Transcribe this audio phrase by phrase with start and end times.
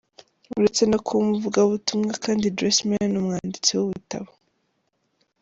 [0.57, 4.29] Uretse no kuba umuvugabutumwa kandi Joyce Meyer ni n’umwanditsi w’ibitabo.